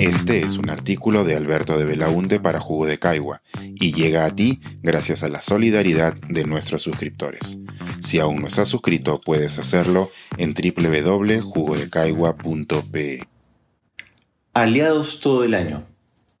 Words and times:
Este 0.00 0.40
es 0.40 0.56
un 0.56 0.70
artículo 0.70 1.24
de 1.24 1.36
Alberto 1.36 1.78
de 1.78 1.84
Belaunte 1.84 2.40
para 2.40 2.58
Jugo 2.58 2.86
de 2.86 2.98
Caigua 2.98 3.42
y 3.60 3.92
llega 3.92 4.24
a 4.24 4.34
ti 4.34 4.58
gracias 4.82 5.22
a 5.22 5.28
la 5.28 5.42
solidaridad 5.42 6.14
de 6.26 6.46
nuestros 6.46 6.80
suscriptores. 6.80 7.58
Si 8.00 8.18
aún 8.18 8.40
no 8.40 8.48
estás 8.48 8.70
suscrito, 8.70 9.20
puedes 9.20 9.58
hacerlo 9.58 10.10
en 10.38 10.54
www.jugodecaigua.pe. 10.54 13.24
Aliados 14.54 15.20
todo 15.20 15.44
el 15.44 15.52
año. 15.52 15.82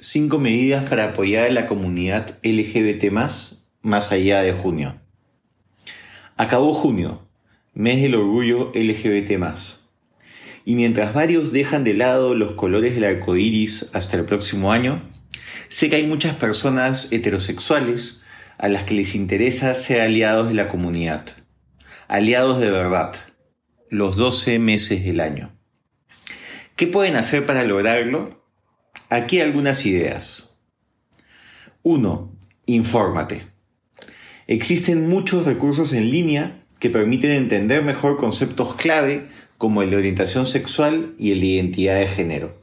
Cinco 0.00 0.40
medidas 0.40 0.88
para 0.88 1.10
apoyar 1.10 1.46
a 1.46 1.52
la 1.52 1.68
comunidad 1.68 2.40
LGBT 2.42 3.12
más 3.12 3.62
allá 4.10 4.42
de 4.42 4.52
junio. 4.52 5.00
Acabó 6.36 6.74
junio, 6.74 7.24
mes 7.72 8.02
del 8.02 8.16
orgullo 8.16 8.72
LGBT. 8.74 9.83
Y 10.64 10.76
mientras 10.76 11.12
varios 11.12 11.52
dejan 11.52 11.84
de 11.84 11.94
lado 11.94 12.34
los 12.34 12.52
colores 12.52 12.94
del 12.94 13.04
arco 13.04 13.36
iris 13.36 13.90
hasta 13.92 14.16
el 14.16 14.24
próximo 14.24 14.72
año, 14.72 15.02
sé 15.68 15.90
que 15.90 15.96
hay 15.96 16.06
muchas 16.06 16.34
personas 16.34 17.12
heterosexuales 17.12 18.22
a 18.58 18.68
las 18.68 18.84
que 18.84 18.94
les 18.94 19.14
interesa 19.14 19.74
ser 19.74 20.00
aliados 20.00 20.48
de 20.48 20.54
la 20.54 20.68
comunidad. 20.68 21.26
Aliados 22.08 22.60
de 22.60 22.70
verdad, 22.70 23.14
los 23.90 24.16
12 24.16 24.58
meses 24.58 25.04
del 25.04 25.20
año. 25.20 25.54
¿Qué 26.76 26.86
pueden 26.86 27.16
hacer 27.16 27.44
para 27.46 27.64
lograrlo? 27.64 28.44
Aquí 29.10 29.40
algunas 29.40 29.84
ideas. 29.86 30.56
1. 31.82 32.32
Infórmate. 32.66 33.42
Existen 34.46 35.08
muchos 35.08 35.46
recursos 35.46 35.92
en 35.92 36.10
línea 36.10 36.60
que 36.80 36.90
permiten 36.90 37.30
entender 37.30 37.82
mejor 37.82 38.16
conceptos 38.16 38.74
clave 38.74 39.28
como 39.58 39.82
el 39.82 39.90
de 39.90 39.96
orientación 39.96 40.46
sexual 40.46 41.14
y 41.18 41.32
el 41.32 41.40
de 41.40 41.46
identidad 41.46 41.98
de 41.98 42.06
género. 42.06 42.54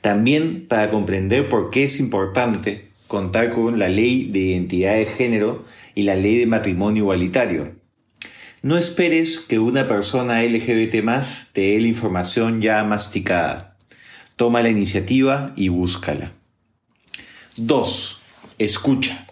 También 0.00 0.66
para 0.68 0.90
comprender 0.90 1.48
por 1.48 1.70
qué 1.70 1.84
es 1.84 2.00
importante 2.00 2.88
contar 3.06 3.50
con 3.50 3.78
la 3.78 3.88
ley 3.88 4.30
de 4.30 4.40
identidad 4.40 4.96
de 4.96 5.06
género 5.06 5.64
y 5.94 6.02
la 6.02 6.16
ley 6.16 6.36
de 6.36 6.46
matrimonio 6.46 7.04
igualitario. 7.04 7.74
No 8.62 8.76
esperes 8.76 9.38
que 9.38 9.58
una 9.58 9.86
persona 9.86 10.42
LGBT 10.42 11.02
más 11.02 11.48
te 11.52 11.72
dé 11.72 11.80
la 11.80 11.88
información 11.88 12.60
ya 12.60 12.82
masticada. 12.84 13.76
Toma 14.36 14.62
la 14.62 14.70
iniciativa 14.70 15.52
y 15.56 15.68
búscala. 15.68 16.32
2. 17.56 18.20
Escucha. 18.58 19.26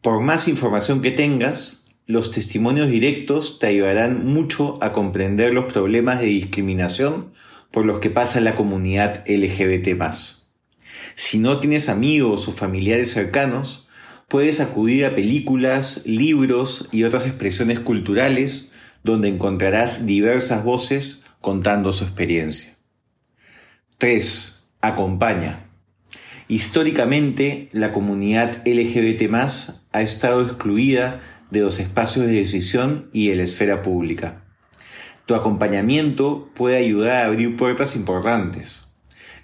Por 0.00 0.20
más 0.20 0.48
información 0.48 1.02
que 1.02 1.10
tengas, 1.10 1.79
los 2.10 2.32
testimonios 2.32 2.88
directos 2.88 3.60
te 3.60 3.68
ayudarán 3.68 4.26
mucho 4.26 4.82
a 4.82 4.90
comprender 4.90 5.52
los 5.52 5.72
problemas 5.72 6.18
de 6.18 6.26
discriminación 6.26 7.32
por 7.70 7.86
los 7.86 8.00
que 8.00 8.10
pasa 8.10 8.40
la 8.40 8.56
comunidad 8.56 9.24
LGBT. 9.28 9.96
Si 11.14 11.38
no 11.38 11.60
tienes 11.60 11.88
amigos 11.88 12.48
o 12.48 12.52
familiares 12.52 13.12
cercanos, 13.12 13.86
puedes 14.26 14.58
acudir 14.58 15.06
a 15.06 15.14
películas, 15.14 16.02
libros 16.04 16.88
y 16.90 17.04
otras 17.04 17.26
expresiones 17.26 17.78
culturales 17.78 18.72
donde 19.04 19.28
encontrarás 19.28 20.04
diversas 20.04 20.64
voces 20.64 21.22
contando 21.40 21.92
su 21.92 22.02
experiencia. 22.02 22.74
3. 23.98 24.64
Acompaña. 24.80 25.60
Históricamente, 26.48 27.68
la 27.70 27.92
comunidad 27.92 28.66
LGBT 28.66 29.32
ha 29.92 30.02
estado 30.02 30.42
excluida 30.42 31.20
de 31.50 31.60
los 31.60 31.80
espacios 31.80 32.26
de 32.26 32.32
decisión 32.32 33.10
y 33.12 33.28
de 33.28 33.36
la 33.36 33.42
esfera 33.42 33.82
pública. 33.82 34.44
Tu 35.26 35.34
acompañamiento 35.34 36.48
puede 36.54 36.76
ayudar 36.76 37.12
a 37.12 37.26
abrir 37.26 37.56
puertas 37.56 37.96
importantes. 37.96 38.88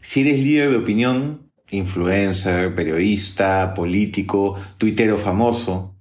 Si 0.01 0.23
eres 0.23 0.39
líder 0.39 0.71
de 0.71 0.77
opinión, 0.77 1.51
influencer, 1.71 2.75
periodista, 2.75 3.75
político, 3.75 4.57
tuitero 4.79 5.17
famoso, 5.17 5.95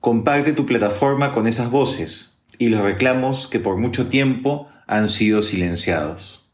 comparte 0.00 0.52
tu 0.52 0.66
plataforma 0.66 1.32
con 1.32 1.46
esas 1.46 1.70
voces 1.70 2.38
y 2.58 2.68
los 2.68 2.82
reclamos 2.82 3.46
que 3.46 3.60
por 3.60 3.76
mucho 3.76 4.08
tiempo 4.08 4.68
han 4.86 5.08
sido 5.08 5.42
silenciados. 5.42 6.48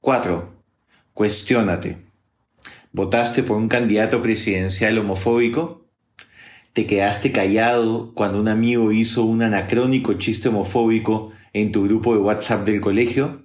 4. 0.00 0.62
Cuestiónate. 1.12 1.98
¿Votaste 2.92 3.42
por 3.42 3.56
un 3.56 3.68
candidato 3.68 4.22
presidencial 4.22 4.98
homofóbico? 4.98 5.89
¿Te 6.72 6.86
quedaste 6.86 7.32
callado 7.32 8.12
cuando 8.14 8.40
un 8.40 8.46
amigo 8.46 8.92
hizo 8.92 9.24
un 9.24 9.42
anacrónico 9.42 10.12
chiste 10.14 10.50
homofóbico 10.50 11.32
en 11.52 11.72
tu 11.72 11.82
grupo 11.82 12.14
de 12.14 12.20
WhatsApp 12.20 12.64
del 12.64 12.80
colegio? 12.80 13.44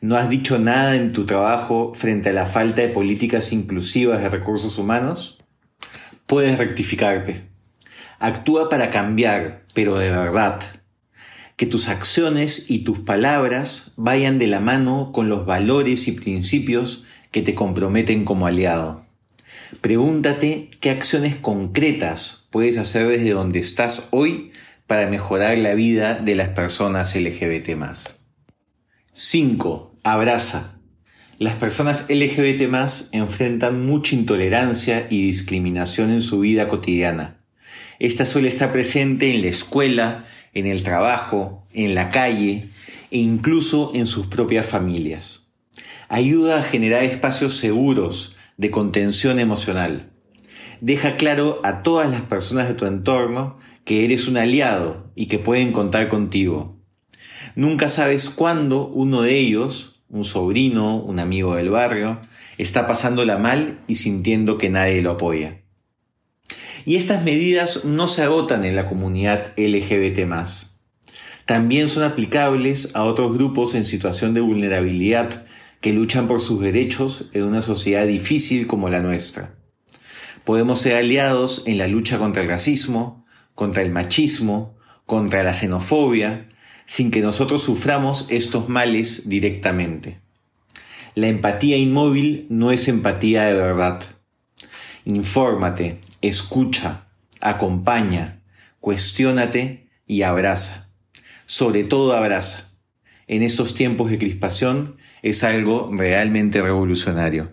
¿No 0.00 0.16
has 0.16 0.30
dicho 0.30 0.58
nada 0.58 0.96
en 0.96 1.12
tu 1.12 1.26
trabajo 1.26 1.92
frente 1.94 2.30
a 2.30 2.32
la 2.32 2.46
falta 2.46 2.80
de 2.80 2.88
políticas 2.88 3.52
inclusivas 3.52 4.22
de 4.22 4.30
recursos 4.30 4.78
humanos? 4.78 5.40
Puedes 6.24 6.56
rectificarte. 6.56 7.42
Actúa 8.18 8.70
para 8.70 8.90
cambiar, 8.90 9.66
pero 9.74 9.98
de 9.98 10.08
verdad. 10.08 10.62
Que 11.56 11.66
tus 11.66 11.90
acciones 11.90 12.70
y 12.70 12.78
tus 12.78 13.00
palabras 13.00 13.92
vayan 13.96 14.38
de 14.38 14.46
la 14.46 14.60
mano 14.60 15.12
con 15.12 15.28
los 15.28 15.44
valores 15.44 16.08
y 16.08 16.12
principios 16.12 17.04
que 17.30 17.42
te 17.42 17.54
comprometen 17.54 18.24
como 18.24 18.46
aliado. 18.46 19.04
Pregúntate 19.80 20.70
qué 20.80 20.90
acciones 20.90 21.36
concretas 21.36 22.46
puedes 22.50 22.78
hacer 22.78 23.08
desde 23.08 23.30
donde 23.30 23.58
estás 23.58 24.08
hoy 24.10 24.52
para 24.86 25.08
mejorar 25.08 25.56
la 25.58 25.74
vida 25.74 26.14
de 26.14 26.34
las 26.34 26.50
personas 26.50 27.16
LGBT. 27.16 27.70
5. 29.12 29.96
Abraza. 30.04 30.74
Las 31.38 31.54
personas 31.54 32.04
LGBT 32.08 32.62
enfrentan 33.12 33.84
mucha 33.84 34.14
intolerancia 34.14 35.06
y 35.10 35.22
discriminación 35.22 36.10
en 36.10 36.20
su 36.20 36.40
vida 36.40 36.68
cotidiana. 36.68 37.38
Esta 37.98 38.26
suele 38.26 38.48
estar 38.48 38.72
presente 38.72 39.30
en 39.32 39.42
la 39.42 39.48
escuela, 39.48 40.24
en 40.54 40.66
el 40.66 40.82
trabajo, 40.82 41.66
en 41.72 41.94
la 41.94 42.10
calle 42.10 42.68
e 43.10 43.18
incluso 43.18 43.92
en 43.94 44.06
sus 44.06 44.26
propias 44.26 44.66
familias 44.66 45.42
ayuda 46.12 46.58
a 46.58 46.62
generar 46.62 47.04
espacios 47.04 47.56
seguros 47.56 48.36
de 48.62 48.70
contención 48.70 49.40
emocional. 49.40 50.12
Deja 50.80 51.16
claro 51.16 51.60
a 51.64 51.82
todas 51.82 52.08
las 52.08 52.20
personas 52.20 52.68
de 52.68 52.74
tu 52.74 52.86
entorno 52.86 53.58
que 53.84 54.04
eres 54.04 54.28
un 54.28 54.36
aliado 54.36 55.10
y 55.16 55.26
que 55.26 55.40
pueden 55.40 55.72
contar 55.72 56.06
contigo. 56.06 56.80
Nunca 57.56 57.88
sabes 57.88 58.30
cuándo 58.30 58.86
uno 58.86 59.22
de 59.22 59.36
ellos, 59.36 60.04
un 60.08 60.24
sobrino, 60.24 60.96
un 60.96 61.18
amigo 61.18 61.56
del 61.56 61.70
barrio, 61.70 62.20
está 62.56 62.86
pasándola 62.86 63.36
mal 63.36 63.80
y 63.88 63.96
sintiendo 63.96 64.58
que 64.58 64.70
nadie 64.70 65.02
lo 65.02 65.10
apoya. 65.10 65.62
Y 66.86 66.94
estas 66.94 67.24
medidas 67.24 67.84
no 67.84 68.06
se 68.06 68.22
agotan 68.22 68.64
en 68.64 68.76
la 68.76 68.86
comunidad 68.86 69.54
LGBT. 69.56 70.20
También 71.46 71.88
son 71.88 72.04
aplicables 72.04 72.94
a 72.94 73.02
otros 73.02 73.34
grupos 73.34 73.74
en 73.74 73.84
situación 73.84 74.34
de 74.34 74.40
vulnerabilidad 74.40 75.46
que 75.82 75.92
luchan 75.92 76.28
por 76.28 76.40
sus 76.40 76.60
derechos 76.60 77.26
en 77.32 77.42
una 77.42 77.60
sociedad 77.60 78.06
difícil 78.06 78.68
como 78.68 78.88
la 78.88 79.00
nuestra. 79.00 79.56
Podemos 80.44 80.80
ser 80.80 80.94
aliados 80.94 81.64
en 81.66 81.76
la 81.76 81.88
lucha 81.88 82.18
contra 82.18 82.40
el 82.42 82.48
racismo, 82.48 83.26
contra 83.56 83.82
el 83.82 83.90
machismo, 83.90 84.76
contra 85.06 85.42
la 85.42 85.52
xenofobia, 85.52 86.46
sin 86.86 87.10
que 87.10 87.20
nosotros 87.20 87.64
suframos 87.64 88.26
estos 88.28 88.68
males 88.68 89.28
directamente. 89.28 90.20
La 91.16 91.26
empatía 91.26 91.76
inmóvil 91.76 92.46
no 92.48 92.70
es 92.70 92.86
empatía 92.86 93.44
de 93.44 93.54
verdad. 93.54 94.02
Infórmate, 95.04 95.98
escucha, 96.22 97.08
acompaña, 97.40 98.40
cuestiónate 98.78 99.88
y 100.06 100.22
abraza. 100.22 100.90
Sobre 101.44 101.82
todo 101.82 102.12
abraza. 102.12 102.70
En 103.26 103.42
estos 103.42 103.74
tiempos 103.74 104.10
de 104.10 104.18
crispación 104.18 104.96
es 105.22 105.44
algo 105.44 105.88
realmente 105.92 106.60
revolucionario. 106.60 107.52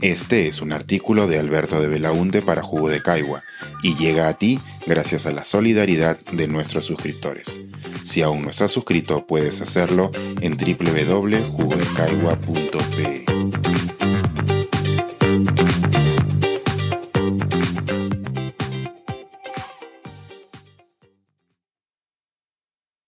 Este 0.00 0.48
es 0.48 0.60
un 0.60 0.72
artículo 0.72 1.28
de 1.28 1.38
Alberto 1.38 1.80
de 1.80 1.86
Belaunte 1.86 2.42
para 2.42 2.62
Jugo 2.62 2.88
de 2.88 3.00
Caigua 3.00 3.44
y 3.84 3.94
llega 3.94 4.26
a 4.28 4.36
ti 4.36 4.58
gracias 4.86 5.26
a 5.26 5.30
la 5.30 5.44
solidaridad 5.44 6.18
de 6.32 6.48
nuestros 6.48 6.86
suscriptores. 6.86 7.60
Si 8.04 8.22
aún 8.22 8.42
no 8.42 8.50
estás 8.50 8.72
suscrito, 8.72 9.24
puedes 9.26 9.60
hacerlo 9.60 10.10
en 10.40 10.56
www.jugodecaigua.pe. 10.56 13.31